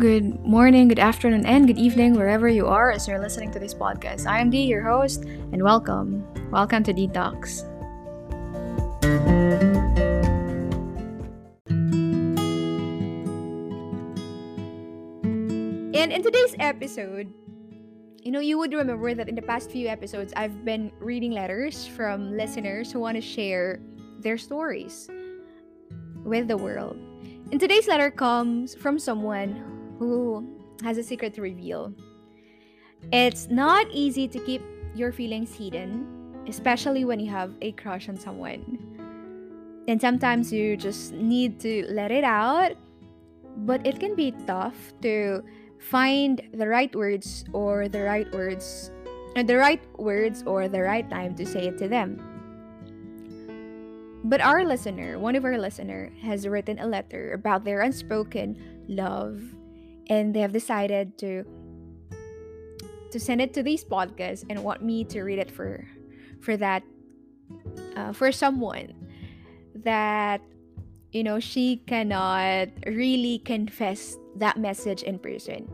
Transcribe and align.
Good 0.00 0.40
morning, 0.46 0.88
good 0.88 0.98
afternoon, 0.98 1.44
and 1.44 1.66
good 1.66 1.76
evening, 1.76 2.14
wherever 2.14 2.48
you 2.48 2.66
are 2.66 2.90
as 2.90 3.06
you're 3.06 3.20
listening 3.20 3.50
to 3.50 3.58
this 3.58 3.74
podcast. 3.74 4.24
I 4.24 4.40
am 4.40 4.48
Dee, 4.48 4.62
your 4.62 4.80
host, 4.80 5.24
and 5.52 5.62
welcome. 5.62 6.24
Welcome 6.50 6.82
to 6.84 6.94
Detox. 6.94 7.68
And 15.92 16.10
in 16.10 16.22
today's 16.22 16.56
episode, 16.58 17.30
you 18.22 18.32
know, 18.32 18.40
you 18.40 18.56
would 18.56 18.72
remember 18.72 19.12
that 19.12 19.28
in 19.28 19.34
the 19.34 19.42
past 19.42 19.70
few 19.70 19.86
episodes, 19.86 20.32
I've 20.34 20.64
been 20.64 20.92
reading 20.98 21.32
letters 21.32 21.86
from 21.86 22.38
listeners 22.38 22.90
who 22.90 23.00
want 23.00 23.16
to 23.16 23.20
share 23.20 23.78
their 24.20 24.38
stories 24.38 25.10
with 26.24 26.48
the 26.48 26.56
world. 26.56 26.96
And 27.52 27.60
today's 27.60 27.86
letter 27.86 28.10
comes 28.10 28.74
from 28.74 28.98
someone 28.98 29.79
who 30.00 30.42
has 30.82 30.96
a 30.96 31.02
secret 31.04 31.34
to 31.34 31.42
reveal. 31.42 31.92
It's 33.12 33.48
not 33.48 33.86
easy 33.92 34.26
to 34.28 34.40
keep 34.40 34.62
your 34.96 35.12
feelings 35.12 35.54
hidden, 35.54 36.08
especially 36.48 37.04
when 37.04 37.20
you 37.20 37.30
have 37.30 37.52
a 37.60 37.72
crush 37.72 38.08
on 38.08 38.16
someone. 38.16 38.64
And 39.86 40.00
sometimes 40.00 40.52
you 40.52 40.76
just 40.76 41.12
need 41.12 41.60
to 41.60 41.84
let 41.92 42.10
it 42.10 42.24
out, 42.24 42.72
but 43.68 43.86
it 43.86 44.00
can 44.00 44.16
be 44.16 44.32
tough 44.46 44.74
to 45.02 45.44
find 45.78 46.40
the 46.54 46.66
right 46.66 46.94
words 46.96 47.44
or 47.52 47.86
the 47.88 48.02
right 48.02 48.30
words 48.32 48.90
or 49.36 49.42
the 49.42 49.56
right 49.56 49.82
words 49.98 50.42
or 50.46 50.68
the 50.68 50.80
right 50.80 51.08
time 51.10 51.34
to 51.36 51.44
say 51.44 51.68
it 51.68 51.76
to 51.76 51.88
them. 51.88 52.24
But 54.24 54.40
our 54.40 54.64
listener, 54.64 55.18
one 55.18 55.36
of 55.36 55.44
our 55.44 55.58
listener, 55.58 56.10
has 56.22 56.48
written 56.48 56.78
a 56.78 56.86
letter 56.86 57.32
about 57.32 57.64
their 57.64 57.80
unspoken 57.80 58.56
love 58.88 59.40
and 60.10 60.34
they 60.34 60.40
have 60.40 60.52
decided 60.52 61.16
to 61.16 61.46
to 63.10 63.18
send 63.18 63.40
it 63.40 63.54
to 63.54 63.62
these 63.62 63.82
podcasts 63.82 64.44
and 64.50 64.62
want 64.62 64.82
me 64.82 65.02
to 65.04 65.22
read 65.22 65.38
it 65.38 65.50
for 65.50 65.86
for 66.42 66.56
that 66.56 66.82
uh, 67.96 68.12
for 68.12 68.30
someone 68.30 68.92
that 69.74 70.42
you 71.12 71.24
know 71.24 71.40
she 71.40 71.78
cannot 71.86 72.68
really 72.86 73.38
confess 73.38 74.18
that 74.36 74.58
message 74.58 75.02
in 75.02 75.18
person. 75.18 75.66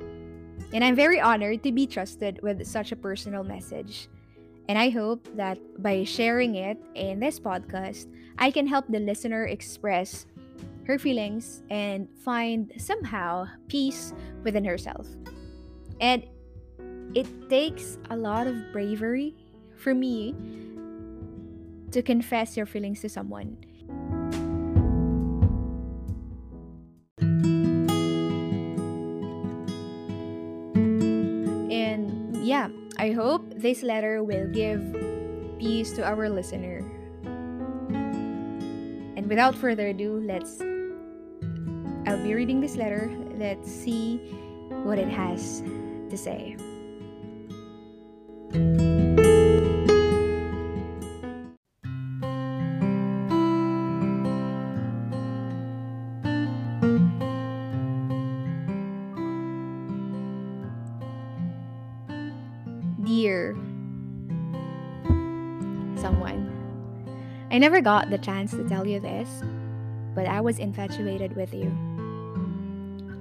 And 0.73 0.85
i'm 0.85 0.97
very 0.97 1.21
honored 1.21 1.63
to 1.65 1.73
be 1.73 1.87
trusted 1.87 2.41
with 2.43 2.65
such 2.67 2.93
a 2.93 2.97
personal 2.97 3.43
message. 3.43 4.09
And 4.69 4.79
i 4.79 4.91
hope 4.91 5.29
that 5.37 5.59
by 5.81 6.05
sharing 6.05 6.57
it 6.57 6.77
in 6.95 7.21
this 7.21 7.39
podcast 7.39 8.11
i 8.39 8.51
can 8.51 8.67
help 8.67 8.85
the 8.89 8.99
listener 8.99 9.47
express 9.47 10.27
her 10.87 10.99
feelings 10.99 11.63
and 11.69 12.09
find 12.25 12.73
somehow 12.79 13.47
peace 13.69 14.15
within 14.45 14.65
herself. 14.65 15.07
And 16.01 16.25
it 17.15 17.27
takes 17.51 17.99
a 18.11 18.17
lot 18.17 18.47
of 18.47 18.55
bravery 18.73 19.35
for 19.77 19.95
me 19.95 20.35
to 21.91 22.03
confess 22.03 22.57
your 22.57 22.67
feelings 22.67 23.01
to 23.01 23.09
someone. 23.09 23.57
And 31.71 32.47
yeah, 32.47 32.69
I 32.99 33.11
hope 33.11 33.43
this 33.57 33.83
letter 33.83 34.23
will 34.23 34.47
give 34.53 34.81
peace 35.59 35.93
to 35.93 36.05
our 36.05 36.29
listener. 36.29 36.79
And 39.17 39.27
without 39.29 39.57
further 39.57 39.89
ado, 39.89 40.21
let's 40.25 40.63
I'll 42.07 42.23
be 42.23 42.35
reading 42.35 42.61
this 42.61 42.77
letter. 42.77 43.11
Let's 43.37 43.71
see 43.71 44.19
what 44.85 44.99
it 44.99 45.09
has 45.09 45.63
to 46.09 46.17
say. 46.17 46.57
Dear 63.05 63.55
someone, 65.97 66.53
I 67.51 67.59
never 67.59 67.81
got 67.81 68.11
the 68.11 68.19
chance 68.19 68.53
to 68.53 68.69
tell 68.69 68.87
you 68.87 69.01
this, 69.01 69.43
but 70.15 70.27
I 70.27 70.41
was 70.41 70.59
infatuated 70.59 71.35
with 71.35 71.53
you. 71.53 71.96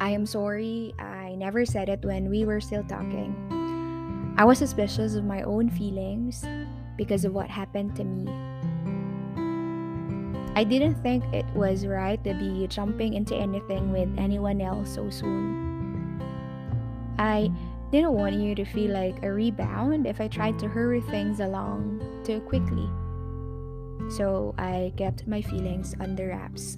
I 0.05 0.11
am 0.11 0.27
sorry, 0.27 0.93
I 0.99 1.33
never 1.33 1.65
said 1.65 1.89
it 1.89 2.05
when 2.05 2.29
we 2.29 2.45
were 2.45 2.61
still 2.61 2.83
talking. 2.83 3.33
I 4.37 4.45
was 4.45 4.59
suspicious 4.59 5.15
of 5.15 5.25
my 5.25 5.41
own 5.41 5.67
feelings 5.67 6.45
because 6.95 7.25
of 7.25 7.33
what 7.33 7.49
happened 7.49 7.95
to 7.95 8.03
me. 8.03 8.29
I 10.53 10.63
didn't 10.63 11.01
think 11.01 11.25
it 11.33 11.47
was 11.55 11.87
right 11.87 12.23
to 12.23 12.35
be 12.35 12.67
jumping 12.67 13.15
into 13.15 13.33
anything 13.35 13.91
with 13.91 14.13
anyone 14.15 14.61
else 14.61 14.93
so 14.93 15.09
soon. 15.09 16.21
I 17.17 17.49
didn't 17.91 18.13
want 18.13 18.35
you 18.35 18.53
to 18.53 18.63
feel 18.63 18.91
like 18.91 19.23
a 19.23 19.33
rebound 19.33 20.05
if 20.05 20.21
I 20.21 20.27
tried 20.27 20.59
to 20.59 20.67
hurry 20.67 21.01
things 21.01 21.39
along 21.39 22.21
too 22.23 22.41
quickly. 22.41 22.87
So 24.15 24.53
I 24.59 24.93
kept 24.97 25.25
my 25.25 25.41
feelings 25.41 25.95
under 25.99 26.27
wraps. 26.27 26.77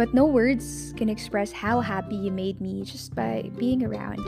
But 0.00 0.16
no 0.16 0.24
words 0.24 0.96
can 0.96 1.12
express 1.12 1.52
how 1.52 1.84
happy 1.84 2.16
you 2.16 2.32
made 2.32 2.56
me 2.56 2.88
just 2.88 3.12
by 3.12 3.52
being 3.60 3.84
around. 3.84 4.24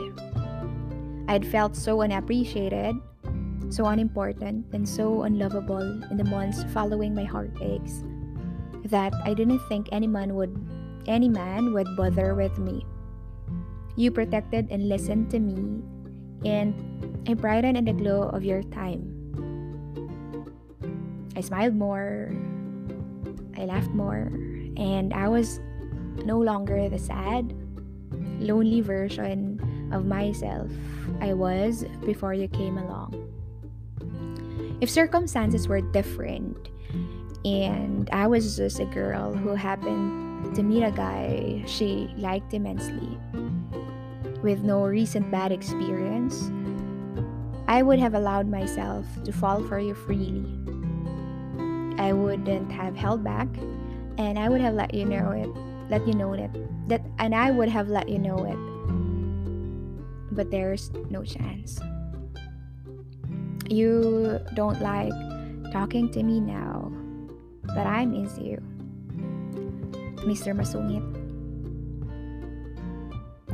I'd 1.25 1.49
felt 1.49 1.73
so 1.73 2.05
unappreciated, 2.05 2.93
so 3.73 3.89
unimportant, 3.89 4.69
and 4.69 4.85
so 4.85 5.25
unlovable 5.25 5.81
in 6.13 6.17
the 6.21 6.29
months 6.29 6.61
following 6.77 7.17
my 7.17 7.25
heartaches 7.25 8.05
that 8.85 9.17
I 9.25 9.33
didn't 9.33 9.65
think 9.65 9.89
any 9.89 10.05
man 10.05 10.37
would 10.37 10.53
any 11.09 11.25
man 11.25 11.73
would 11.73 11.89
bother 11.97 12.37
with 12.37 12.53
me. 12.61 12.85
You 13.97 14.13
protected 14.13 14.69
and 14.69 14.85
listened 14.85 15.33
to 15.33 15.41
me, 15.41 15.81
and 16.45 16.77
I 17.25 17.33
brightened 17.33 17.81
in 17.81 17.85
the 17.89 17.97
glow 17.97 18.29
of 18.29 18.45
your 18.45 18.61
time. 18.69 19.09
I 21.33 21.41
smiled 21.41 21.73
more, 21.73 22.29
I 23.57 23.65
laughed 23.65 23.89
more, 23.97 24.29
and 24.77 25.13
I 25.13 25.27
was 25.27 25.59
no 26.25 26.39
longer 26.39 26.89
the 26.89 26.99
sad, 26.99 27.53
lonely 28.39 28.81
version 28.81 29.89
of 29.91 30.05
myself 30.05 30.71
I 31.21 31.33
was 31.33 31.85
before 32.05 32.33
you 32.33 32.47
came 32.47 32.77
along. 32.77 33.29
If 34.81 34.89
circumstances 34.89 35.67
were 35.67 35.81
different 35.81 36.69
and 37.45 38.09
I 38.11 38.27
was 38.27 38.57
just 38.57 38.79
a 38.79 38.85
girl 38.85 39.33
who 39.33 39.55
happened 39.55 40.55
to 40.55 40.63
meet 40.63 40.83
a 40.83 40.91
guy 40.91 41.63
she 41.65 42.09
liked 42.17 42.53
immensely 42.53 43.17
with 44.41 44.63
no 44.63 44.83
recent 44.83 45.31
bad 45.31 45.51
experience, 45.51 46.51
I 47.67 47.81
would 47.81 47.99
have 47.99 48.13
allowed 48.13 48.47
myself 48.49 49.05
to 49.23 49.31
fall 49.31 49.63
for 49.63 49.79
you 49.79 49.93
freely. 49.93 50.45
I 51.97 52.11
wouldn't 52.11 52.71
have 52.71 52.95
held 52.95 53.23
back 53.23 53.47
and 54.17 54.37
I 54.37 54.49
would 54.49 54.61
have 54.61 54.73
let 54.73 54.93
you 54.93 55.05
know 55.05 55.31
it, 55.31 55.49
let 55.89 56.07
you 56.07 56.13
know 56.13 56.33
it, 56.33 56.49
that, 56.89 57.01
and 57.19 57.33
I 57.33 57.51
would 57.51 57.69
have 57.69 57.89
let 57.89 58.09
you 58.09 58.19
know 58.19 58.43
it. 58.45 60.35
But 60.35 60.51
there's 60.51 60.91
no 61.09 61.23
chance. 61.23 61.79
You 63.69 64.39
don't 64.55 64.81
like 64.81 65.13
talking 65.71 66.11
to 66.11 66.23
me 66.23 66.39
now, 66.39 66.91
but 67.63 67.87
I 67.87 68.05
miss 68.05 68.37
you, 68.37 68.61
Mr. 70.25 70.55
Masungit. 70.55 71.01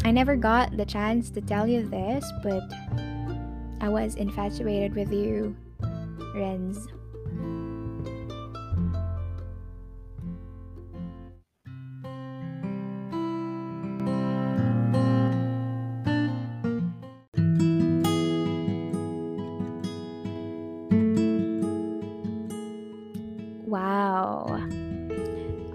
I 0.06 0.12
never 0.12 0.36
got 0.36 0.76
the 0.76 0.86
chance 0.86 1.30
to 1.32 1.42
tell 1.42 1.68
you 1.68 1.88
this, 1.88 2.26
but 2.42 2.64
I 3.82 3.90
was 3.90 4.16
infatuated 4.16 4.96
with 4.96 5.12
you, 5.12 5.56
Renz. 6.36 6.88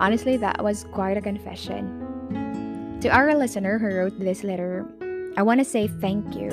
Honestly, 0.05 0.37
that 0.37 0.63
was 0.63 0.85
quite 0.93 1.17
a 1.17 1.23
confession. 1.23 3.01
To 3.01 3.09
our 3.09 3.35
listener 3.35 3.79
who 3.79 3.89
wrote 3.89 4.13
this 4.21 4.45
letter, 4.45 4.85
I 5.39 5.43
want 5.43 5.61
to 5.61 5.65
say 5.65 5.89
thank 5.89 6.37
you 6.37 6.53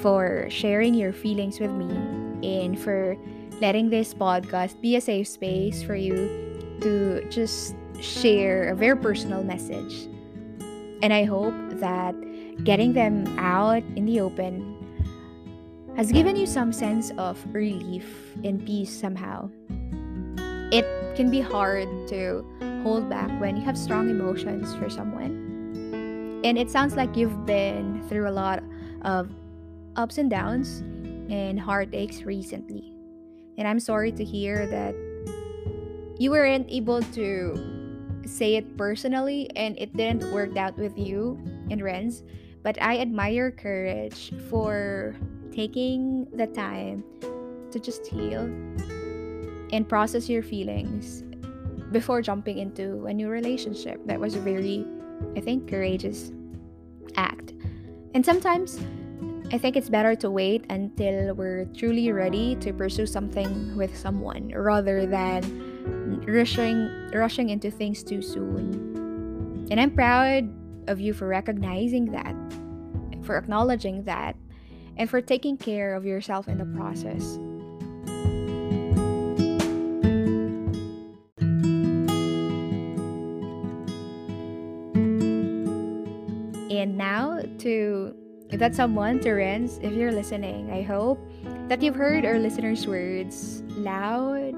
for 0.00 0.48
sharing 0.48 0.94
your 0.94 1.12
feelings 1.12 1.60
with 1.60 1.70
me 1.70 1.92
and 2.40 2.80
for 2.80 3.14
letting 3.60 3.90
this 3.90 4.14
podcast 4.14 4.80
be 4.80 4.96
a 4.96 5.02
safe 5.02 5.28
space 5.28 5.82
for 5.82 5.94
you 5.96 6.16
to 6.80 7.28
just 7.28 7.76
share 8.00 8.72
a 8.72 8.74
very 8.74 8.96
personal 8.96 9.44
message 9.44 10.08
And 11.02 11.12
I 11.12 11.24
hope 11.24 11.52
that 11.76 12.16
getting 12.64 12.94
them 12.94 13.28
out 13.38 13.84
in 13.96 14.06
the 14.06 14.20
open 14.20 14.72
has 15.94 16.10
given 16.10 16.36
you 16.36 16.46
some 16.46 16.72
sense 16.72 17.12
of 17.18 17.36
relief 17.52 18.32
and 18.44 18.64
peace 18.64 18.98
somehow. 18.98 19.50
It 20.72 20.84
can 21.16 21.30
be 21.30 21.40
hard 21.40 21.88
to 22.08 22.44
hold 22.82 23.08
back 23.08 23.30
when 23.40 23.56
you 23.56 23.62
have 23.62 23.76
strong 23.76 24.10
emotions 24.10 24.74
for 24.76 24.90
someone. 24.90 26.42
And 26.44 26.58
it 26.58 26.70
sounds 26.70 26.94
like 26.94 27.16
you've 27.16 27.46
been 27.46 28.06
through 28.08 28.28
a 28.28 28.30
lot 28.30 28.62
of 29.02 29.30
ups 29.96 30.18
and 30.18 30.28
downs 30.28 30.80
and 31.30 31.58
heartaches 31.58 32.24
recently. 32.24 32.92
And 33.56 33.66
I'm 33.66 33.80
sorry 33.80 34.12
to 34.12 34.22
hear 34.22 34.66
that 34.66 34.94
you 36.18 36.30
weren't 36.30 36.66
able 36.70 37.00
to 37.02 38.22
say 38.26 38.56
it 38.56 38.76
personally 38.76 39.50
and 39.56 39.78
it 39.78 39.96
didn't 39.96 40.30
work 40.32 40.56
out 40.56 40.76
with 40.76 40.98
you 40.98 41.40
and 41.70 41.80
Renz. 41.80 42.22
But 42.62 42.80
I 42.82 42.98
admire 42.98 43.50
courage 43.50 44.32
for 44.50 45.16
taking 45.50 46.26
the 46.34 46.46
time 46.46 47.04
to 47.70 47.80
just 47.80 48.06
heal 48.06 48.46
and 49.72 49.88
process 49.88 50.28
your 50.28 50.42
feelings 50.42 51.22
before 51.92 52.22
jumping 52.22 52.58
into 52.58 53.06
a 53.06 53.14
new 53.14 53.28
relationship. 53.28 54.04
That 54.06 54.20
was 54.20 54.34
a 54.34 54.40
very, 54.40 54.84
I 55.36 55.40
think, 55.40 55.68
courageous 55.68 56.32
act. 57.16 57.52
And 58.14 58.24
sometimes 58.24 58.80
I 59.52 59.58
think 59.58 59.76
it's 59.76 59.88
better 59.88 60.16
to 60.16 60.30
wait 60.30 60.64
until 60.70 61.34
we're 61.34 61.66
truly 61.66 62.10
ready 62.10 62.56
to 62.56 62.72
pursue 62.72 63.06
something 63.06 63.76
with 63.76 63.96
someone 63.96 64.50
rather 64.54 65.06
than 65.06 66.24
rushing 66.26 67.10
rushing 67.12 67.50
into 67.50 67.70
things 67.70 68.02
too 68.02 68.22
soon. 68.22 69.68
And 69.70 69.80
I'm 69.80 69.94
proud 69.94 70.52
of 70.88 71.00
you 71.00 71.12
for 71.12 71.28
recognizing 71.28 72.06
that, 72.12 72.34
for 73.24 73.36
acknowledging 73.36 74.02
that, 74.04 74.36
and 74.96 75.08
for 75.08 75.20
taking 75.20 75.56
care 75.56 75.94
of 75.94 76.04
yourself 76.04 76.48
in 76.48 76.58
the 76.58 76.64
process. 76.64 77.38
If 88.56 88.60
that's 88.60 88.76
someone, 88.78 89.20
Terence, 89.20 89.78
if 89.82 89.92
you're 89.92 90.10
listening, 90.10 90.72
I 90.72 90.80
hope 90.80 91.20
that 91.68 91.82
you've 91.82 91.94
heard 91.94 92.24
our 92.24 92.38
listeners' 92.38 92.86
words 92.86 93.60
loud 93.76 94.56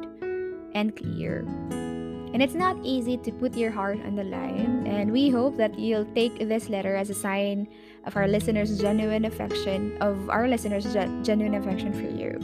and 0.73 0.95
clear. 0.95 1.43
And 2.31 2.41
it's 2.41 2.55
not 2.55 2.79
easy 2.85 3.17
to 3.17 3.33
put 3.33 3.57
your 3.57 3.73
heart 3.73 3.99
on 4.07 4.15
the 4.15 4.23
line, 4.23 4.87
and 4.87 5.11
we 5.11 5.31
hope 5.31 5.57
that 5.57 5.77
you'll 5.77 6.07
take 6.15 6.39
this 6.39 6.69
letter 6.69 6.95
as 6.95 7.11
a 7.11 7.15
sign 7.15 7.67
of 8.05 8.15
our 8.15 8.29
listeners' 8.29 8.79
genuine 8.79 9.25
affection, 9.25 9.99
of 9.99 10.31
our 10.31 10.47
listeners' 10.47 10.95
genuine 11.27 11.59
affection 11.59 11.91
for 11.91 12.07
you. 12.07 12.39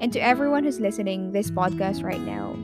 And 0.00 0.10
to 0.14 0.18
everyone 0.18 0.64
who's 0.64 0.80
listening 0.80 1.32
this 1.32 1.50
podcast 1.50 2.02
right 2.02 2.24
now, 2.24 2.56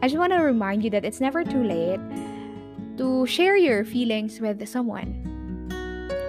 I 0.00 0.06
just 0.06 0.16
want 0.16 0.32
to 0.32 0.38
remind 0.38 0.84
you 0.84 0.90
that 0.90 1.04
it's 1.04 1.20
never 1.20 1.42
too 1.42 1.64
late 1.64 1.98
to 2.98 3.26
share 3.26 3.56
your 3.56 3.84
feelings 3.84 4.38
with 4.38 4.62
someone 4.68 5.21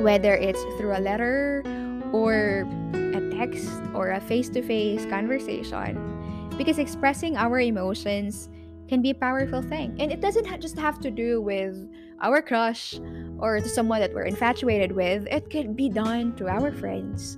whether 0.03 0.35
it's 0.35 0.61
through 0.77 0.95
a 0.95 0.99
letter 0.99 1.63
or 2.11 2.67
a 2.93 3.29
text 3.37 3.71
or 3.95 4.11
a 4.11 4.19
face 4.19 4.49
to 4.49 4.61
face 4.61 5.05
conversation. 5.05 6.49
Because 6.57 6.77
expressing 6.77 7.37
our 7.37 7.61
emotions 7.61 8.49
can 8.89 9.01
be 9.01 9.11
a 9.11 9.15
powerful 9.15 9.61
thing. 9.61 9.95
And 9.99 10.11
it 10.11 10.19
doesn't 10.19 10.45
ha- 10.45 10.57
just 10.57 10.77
have 10.77 10.99
to 10.99 11.09
do 11.09 11.41
with 11.41 11.89
our 12.21 12.41
crush 12.41 12.99
or 13.39 13.59
to 13.59 13.69
someone 13.69 14.01
that 14.01 14.13
we're 14.13 14.23
infatuated 14.23 14.91
with, 14.91 15.25
it 15.31 15.49
could 15.49 15.75
be 15.75 15.89
done 15.89 16.35
to 16.35 16.47
our 16.47 16.71
friends. 16.71 17.37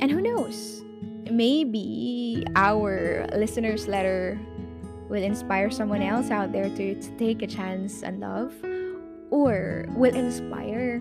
And 0.00 0.10
who 0.10 0.22
knows? 0.22 0.82
Maybe 1.30 1.99
our 2.56 3.26
listeners' 3.34 3.86
letter 3.86 4.38
will 5.08 5.22
inspire 5.22 5.70
someone 5.70 6.02
else 6.02 6.30
out 6.30 6.52
there 6.52 6.68
to, 6.68 6.94
to 6.94 7.10
take 7.18 7.42
a 7.42 7.46
chance 7.46 8.02
and 8.02 8.20
love, 8.20 8.54
or 9.30 9.86
will 9.90 10.14
inspire 10.14 11.00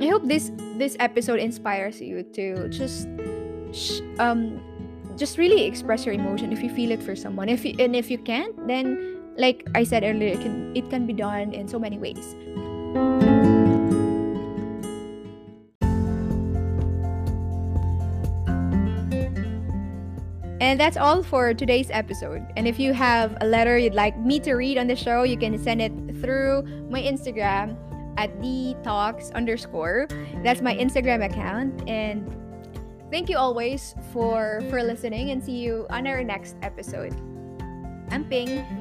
I 0.00 0.08
hope 0.08 0.26
this 0.26 0.50
this 0.78 0.96
episode 0.98 1.38
inspires 1.38 2.00
you 2.00 2.22
to 2.34 2.68
just 2.68 3.08
sh- 3.72 4.00
um 4.18 4.60
just 5.16 5.36
really 5.36 5.64
express 5.64 6.06
your 6.06 6.14
emotion 6.14 6.50
if 6.52 6.62
you 6.62 6.70
feel 6.70 6.90
it 6.90 7.02
for 7.02 7.14
someone. 7.14 7.48
If 7.50 7.64
you, 7.64 7.76
and 7.78 7.94
if 7.94 8.10
you 8.10 8.16
can't, 8.16 8.56
then 8.66 9.20
like 9.36 9.68
I 9.74 9.84
said 9.84 10.02
earlier, 10.02 10.32
it 10.32 10.40
can 10.40 10.72
it 10.74 10.88
can 10.88 11.06
be 11.06 11.12
done 11.12 11.52
in 11.52 11.68
so 11.68 11.78
many 11.78 11.98
ways. 11.98 12.34
And 20.70 20.78
that's 20.78 20.96
all 20.96 21.22
for 21.24 21.52
today's 21.52 21.90
episode. 21.90 22.46
And 22.56 22.68
if 22.68 22.78
you 22.78 22.92
have 22.92 23.36
a 23.40 23.46
letter 23.46 23.76
you'd 23.76 23.94
like 23.94 24.16
me 24.18 24.38
to 24.40 24.54
read 24.54 24.78
on 24.78 24.86
the 24.86 24.94
show, 24.94 25.24
you 25.24 25.36
can 25.36 25.58
send 25.58 25.82
it 25.82 25.90
through 26.20 26.62
my 26.88 27.02
Instagram 27.02 27.76
at 28.16 28.40
the 28.40 28.76
talks 28.84 29.30
underscore. 29.30 30.06
That's 30.44 30.60
my 30.60 30.76
Instagram 30.76 31.24
account. 31.24 31.88
And 31.88 32.30
thank 33.10 33.28
you 33.28 33.36
always 33.36 33.96
for 34.12 34.62
for 34.70 34.82
listening 34.82 35.30
and 35.30 35.42
see 35.42 35.58
you 35.58 35.86
on 35.90 36.06
our 36.06 36.22
next 36.22 36.54
episode. 36.62 37.14
I'm 38.10 38.24
Ping. 38.26 38.79